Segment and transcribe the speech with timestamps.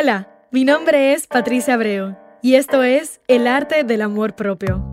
[0.00, 4.88] Hola, mi nombre es Patricia Abreu y esto es El arte del amor propio,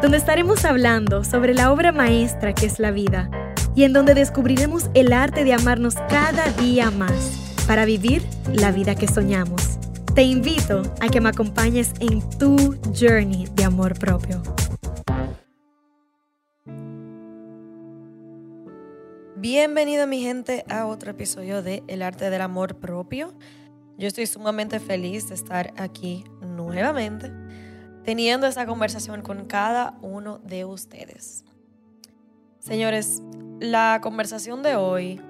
[0.00, 3.30] donde estaremos hablando sobre la obra maestra que es la vida
[3.74, 8.94] y en donde descubriremos el arte de amarnos cada día más para vivir la vida
[8.94, 9.78] que soñamos.
[10.14, 12.56] Te invito a que me acompañes en tu
[12.98, 14.42] journey de amor propio.
[19.36, 23.34] Bienvenido mi gente a otro episodio de El arte del amor propio.
[23.98, 27.30] Yo estoy sumamente feliz de estar aquí nuevamente
[28.04, 31.44] teniendo esta conversación con cada uno de ustedes.
[32.58, 33.22] Señores,
[33.60, 35.20] la conversación de hoy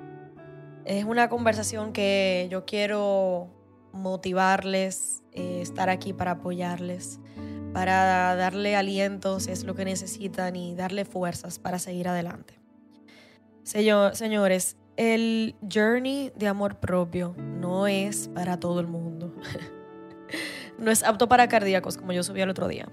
[0.84, 3.48] es una conversación que yo quiero
[3.92, 7.20] motivarles, eh, estar aquí para apoyarles,
[7.72, 12.58] para darle aliento es lo que necesitan y darle fuerzas para seguir adelante.
[13.64, 19.34] señores, el journey de amor propio no es para todo el mundo.
[20.78, 22.88] no es apto para cardíacos, como yo subí el otro día.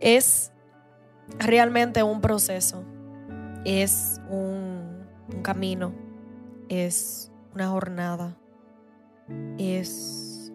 [0.00, 0.52] Es
[1.38, 2.84] realmente un proceso,
[3.64, 5.94] es un, un camino,
[6.68, 8.36] es una jornada,
[9.58, 10.52] es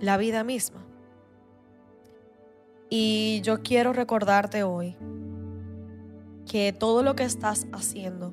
[0.00, 0.82] la vida misma.
[2.88, 4.96] Y yo quiero recordarte hoy
[6.46, 8.32] que todo lo que estás haciendo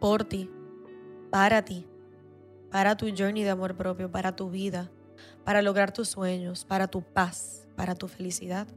[0.00, 0.50] por ti,
[1.30, 1.86] para ti,
[2.70, 4.90] para tu journey de amor propio, para tu vida,
[5.44, 8.68] para lograr tus sueños, para tu paz, para tu felicidad,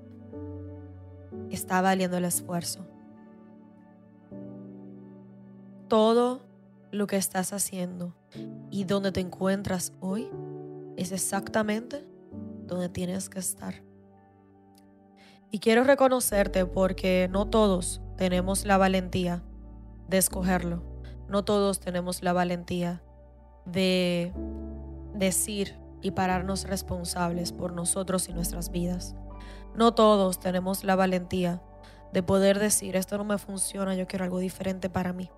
[1.50, 2.86] está valiendo el esfuerzo.
[5.88, 6.42] Todo
[6.92, 8.16] lo que estás haciendo
[8.72, 10.30] y donde te encuentras hoy
[10.98, 12.06] es exactamente
[12.66, 13.87] donde tienes que estar.
[15.52, 19.44] Y quiero reconocerte porque no todos tenemos la valentía
[20.08, 20.84] de escogerlo.
[21.30, 23.02] No todos tenemos la valentía
[23.66, 24.34] de
[25.14, 29.16] decir y pararnos responsables por nosotros y nuestras vidas.
[29.76, 31.62] No todos tenemos la valentía
[32.14, 35.30] de poder decir, esto no me funciona, yo quiero algo diferente para mí.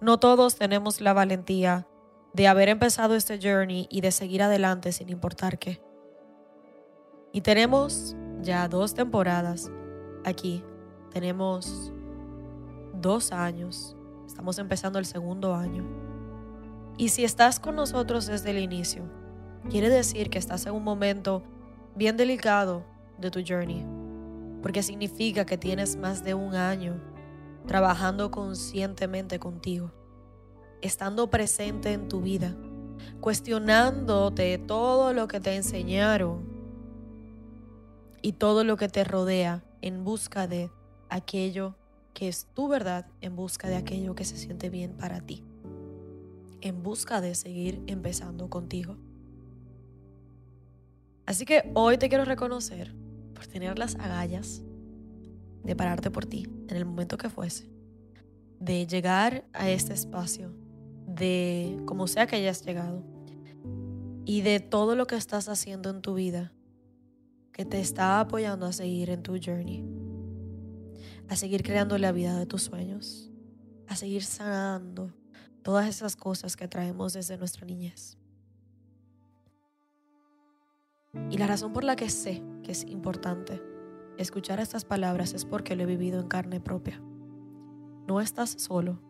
[0.00, 1.86] No todos tenemos la valentía
[2.32, 5.82] de haber empezado este journey y de seguir adelante sin importar qué.
[7.32, 9.70] Y tenemos ya dos temporadas
[10.24, 10.64] aquí.
[11.12, 11.92] Tenemos
[12.94, 13.96] dos años.
[14.26, 15.84] Estamos empezando el segundo año.
[16.96, 19.02] Y si estás con nosotros desde el inicio,
[19.70, 21.42] quiere decir que estás en un momento
[21.94, 22.84] bien delicado
[23.18, 23.84] de tu journey.
[24.62, 27.00] Porque significa que tienes más de un año
[27.66, 29.92] trabajando conscientemente contigo,
[30.82, 32.54] estando presente en tu vida,
[33.20, 36.59] cuestionándote todo lo que te enseñaron
[38.22, 40.70] y todo lo que te rodea en busca de
[41.08, 41.74] aquello
[42.14, 45.44] que es tu verdad, en busca de aquello que se siente bien para ti,
[46.60, 48.96] en busca de seguir empezando contigo.
[51.26, 52.94] Así que hoy te quiero reconocer
[53.34, 54.62] por tener las agallas
[55.62, 57.70] de pararte por ti en el momento que fuese,
[58.58, 60.52] de llegar a este espacio,
[61.06, 63.02] de como sea que hayas llegado,
[64.24, 66.52] y de todo lo que estás haciendo en tu vida
[67.60, 69.84] que te está apoyando a seguir en tu journey,
[71.28, 73.30] a seguir creando la vida de tus sueños,
[73.86, 75.12] a seguir sanando
[75.62, 78.16] todas esas cosas que traemos desde nuestra niñez.
[81.28, 83.62] Y la razón por la que sé que es importante
[84.16, 86.98] escuchar estas palabras es porque lo he vivido en carne propia.
[88.08, 89.02] No estás solo,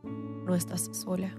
[0.44, 1.32] no estás sola.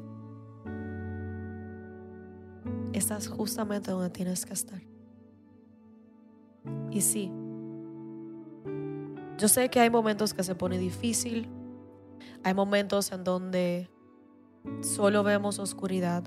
[2.93, 4.81] Estás justamente donde tienes que estar.
[6.91, 7.31] Y sí,
[9.41, 11.49] yo sé que hay momentos que se pone difícil,
[12.43, 13.89] hay momentos en donde
[14.81, 16.23] solo vemos oscuridad,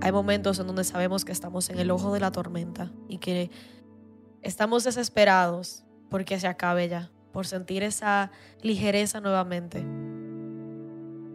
[0.00, 3.52] hay momentos en donde sabemos que estamos en el ojo de la tormenta y que
[4.42, 8.32] estamos desesperados porque se acabe ya, por sentir esa
[8.62, 9.86] ligereza nuevamente,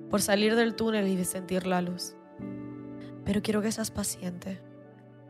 [0.09, 2.17] por salir del túnel y sentir la luz.
[3.23, 4.61] Pero quiero que seas paciente.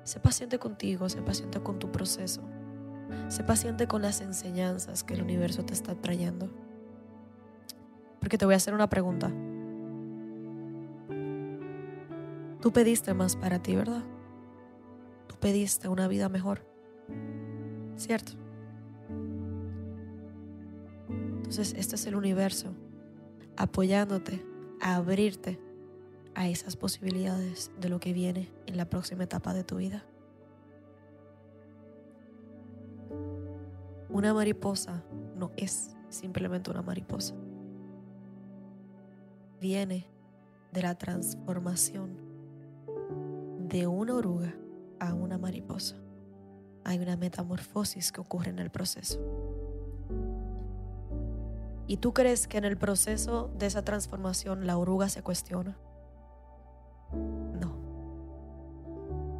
[0.04, 2.42] Sé paciente contigo, sé paciente con tu proceso.
[3.30, 6.50] Sé paciente con las enseñanzas que el universo te está trayendo.
[8.19, 9.31] Porque te voy a hacer una pregunta.
[12.62, 14.04] Tú pediste más para ti, ¿verdad?
[15.28, 16.66] Tú pediste una vida mejor.
[17.96, 18.34] ¿Cierto?
[21.10, 22.74] Entonces, este es el universo
[23.56, 24.44] apoyándote
[24.81, 25.60] a abrirte
[26.34, 30.04] a esas posibilidades de lo que viene en la próxima etapa de tu vida.
[34.16, 35.04] Una mariposa
[35.36, 37.36] no es simplemente una mariposa.
[39.60, 40.08] Viene
[40.72, 42.16] de la transformación
[43.68, 44.56] de una oruga
[45.02, 45.98] a una mariposa.
[46.86, 49.20] Hay una metamorfosis que ocurre en el proceso.
[51.86, 55.78] ¿Y tú crees que en el proceso de esa transformación la oruga se cuestiona?
[57.12, 57.76] No.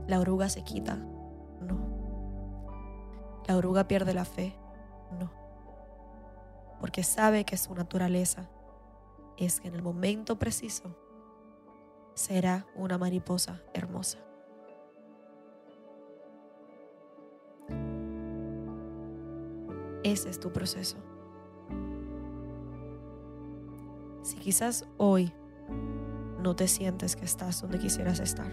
[0.10, 0.98] La oruga se quita.
[1.62, 1.78] No.
[3.48, 4.54] La oruga pierde la fe.
[5.12, 5.32] No.
[6.80, 8.50] Porque sabe que su naturaleza
[9.38, 10.96] es que en el momento preciso
[12.14, 14.20] será una mariposa hermosa.
[20.04, 20.98] Ese es tu proceso.
[24.22, 25.34] Si quizás hoy
[26.40, 28.52] no te sientes que estás donde quisieras estar,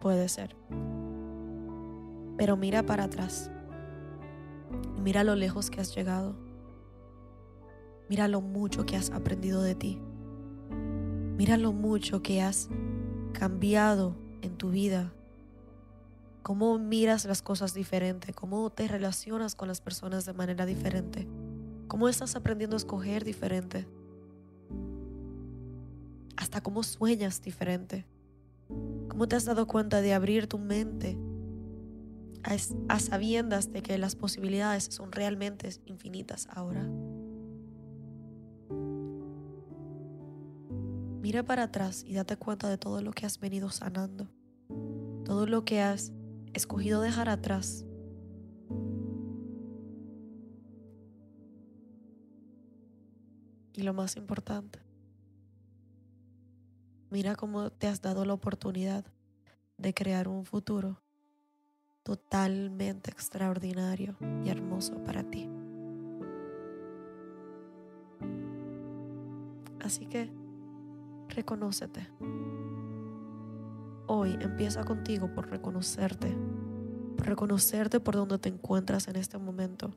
[0.00, 0.56] puede ser.
[2.36, 3.50] Pero mira para atrás
[4.96, 6.36] y mira lo lejos que has llegado.
[8.08, 10.00] Mira lo mucho que has aprendido de ti.
[11.36, 12.68] Mira lo mucho que has
[13.32, 15.12] cambiado en tu vida
[16.46, 21.26] cómo miras las cosas diferente, cómo te relacionas con las personas de manera diferente,
[21.88, 23.84] cómo estás aprendiendo a escoger diferente,
[26.36, 28.06] hasta cómo sueñas diferente,
[29.08, 31.18] cómo te has dado cuenta de abrir tu mente
[32.88, 36.88] a, sabiendas de que las posibilidades son realmente infinitas ahora.
[41.20, 44.28] Mira para atrás y date cuenta de todo lo que has venido sanando,
[45.24, 46.12] todo lo que has
[46.54, 47.84] escogido dejar atrás.
[53.72, 54.78] Y lo más importante,
[57.10, 59.04] mira cómo te has dado la oportunidad
[59.76, 61.02] de crear un futuro
[62.06, 65.50] totalmente extraordinario y hermoso para ti.
[69.84, 70.30] Así que
[71.28, 72.08] reconócete.
[74.06, 76.32] Hoy empieza contigo por reconocerte,
[77.16, 79.90] por reconocerte por donde te encuentras en este momento,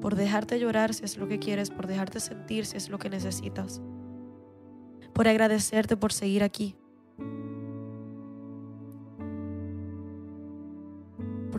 [0.00, 3.10] por dejarte llorar si es lo que quieres, por dejarte sentir si es lo que
[3.10, 3.82] necesitas,
[5.12, 6.76] por agradecerte por seguir aquí,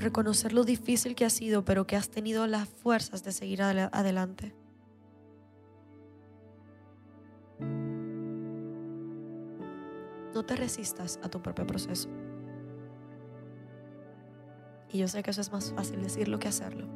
[0.05, 4.53] reconocer lo difícil que ha sido, pero que has tenido las fuerzas de seguir adelante.
[10.33, 12.09] No te resistas a tu propio proceso.
[14.91, 16.87] Y yo sé que eso es más fácil decirlo que hacerlo.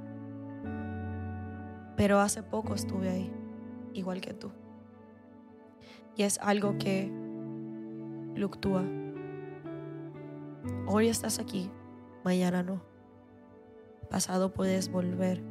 [1.98, 3.34] Pero hace poco estuve ahí,
[3.94, 4.52] igual que tú.
[6.16, 7.12] Y es algo que
[8.36, 8.84] fluctúa.
[10.88, 11.72] Hoy estás aquí,
[12.24, 12.89] mañana no.
[14.10, 15.42] Pasado puedes volver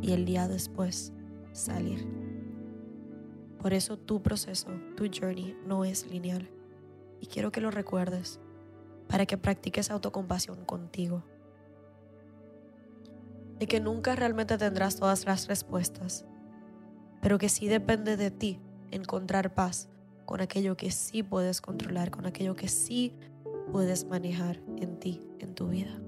[0.00, 1.12] y el día después
[1.52, 2.06] salir.
[3.58, 6.50] Por eso tu proceso, tu journey no es lineal.
[7.20, 8.40] Y quiero que lo recuerdes
[9.08, 11.22] para que practiques autocompasión contigo.
[13.60, 16.24] De que nunca realmente tendrás todas las respuestas,
[17.20, 18.58] pero que sí depende de ti
[18.90, 19.88] encontrar paz
[20.24, 23.14] con aquello que sí puedes controlar, con aquello que sí
[23.70, 26.01] puedes manejar en ti, en tu vida.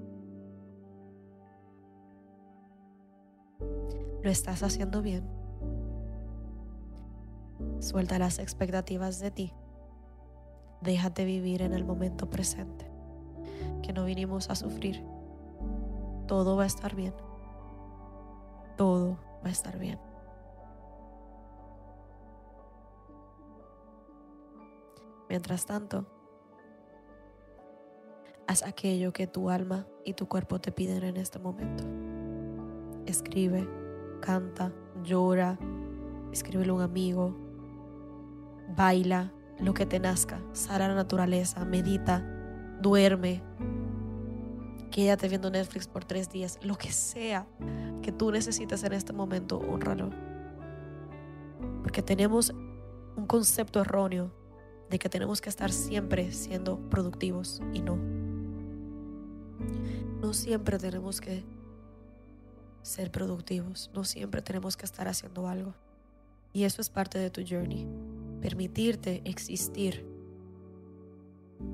[4.25, 5.23] Lo estás haciendo bien
[7.79, 9.53] Suelta las expectativas de ti.
[10.81, 12.89] Déjate vivir en el momento presente,
[13.83, 15.03] que no vinimos a sufrir.
[16.27, 17.13] Todo va a estar bien.
[18.75, 19.99] Todo va a estar bien.
[25.29, 26.07] Mientras tanto,
[28.47, 31.83] haz aquello que tu alma y tu cuerpo te piden en este momento.
[33.05, 33.84] Escribe,
[34.25, 35.57] canta, llora,
[36.31, 37.35] escríbele a un amigo,
[38.75, 42.25] baila lo que te nazca, sal a la naturaleza, medita,
[42.81, 43.43] duerme,
[44.91, 47.47] quédate viendo Netflix por tres días, lo que sea
[48.01, 50.09] que tú necesites en este momento, honralo.
[51.83, 52.53] Porque tenemos
[53.15, 54.31] un concepto erróneo
[54.89, 57.97] de que tenemos que estar siempre siendo productivos y no.
[60.21, 61.43] No siempre tenemos que
[62.85, 65.73] ser productivos, no siempre tenemos que estar haciendo algo.
[66.53, 67.87] Y eso es parte de tu journey
[68.41, 70.05] permitirte existir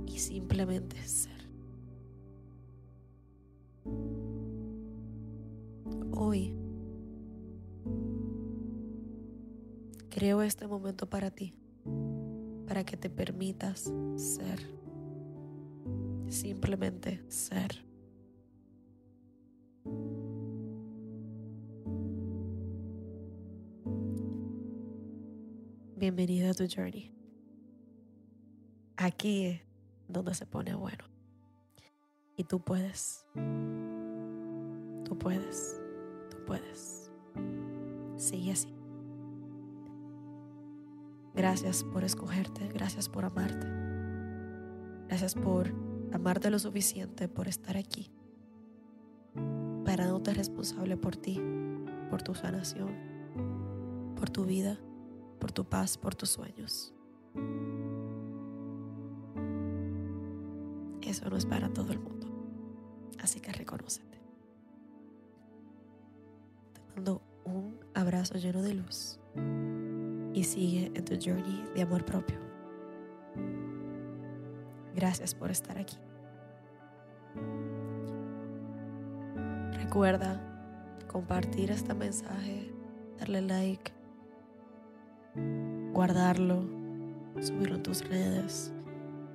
[0.07, 1.49] y simplemente ser.
[6.11, 6.53] Hoy
[10.09, 11.53] creo este momento para ti,
[12.67, 14.61] para que te permitas ser,
[16.29, 17.90] simplemente ser.
[26.01, 27.11] Bienvenida a tu journey.
[28.97, 29.61] Aquí es
[30.07, 31.03] donde se pone bueno.
[32.35, 33.23] Y tú puedes.
[35.05, 35.79] Tú puedes.
[36.31, 37.11] Tú puedes.
[38.17, 38.73] Sigue así.
[41.35, 42.67] Gracias por escogerte.
[42.69, 43.67] Gracias por amarte.
[45.07, 45.71] Gracias por
[46.13, 48.11] amarte lo suficiente, por estar aquí.
[49.85, 51.39] Parándote responsable por ti,
[52.09, 52.95] por tu sanación,
[54.15, 54.79] por tu vida,
[55.41, 56.93] por tu paz, por tus sueños.
[61.01, 62.27] Eso no es para todo el mundo.
[63.19, 64.21] Así que reconócete.
[66.73, 69.19] Te mando un abrazo lleno de luz
[70.33, 72.37] y sigue en tu journey de amor propio.
[74.95, 75.97] Gracias por estar aquí.
[79.73, 80.39] Recuerda
[81.07, 82.71] compartir este mensaje,
[83.17, 83.91] darle like,
[86.01, 86.63] guardarlo,
[87.41, 88.73] subirlo en tus redes,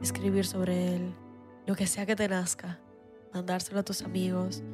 [0.03, 1.15] escribir sobre él,
[1.65, 2.81] lo que sea que te nazca
[3.33, 4.65] mandárselo a tus amigos,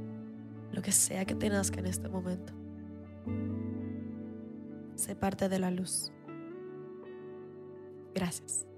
[0.73, 2.55] lo que sea que te nazca en este momento.
[4.95, 6.11] Sé parte de la luz.
[8.15, 8.72] Gracias.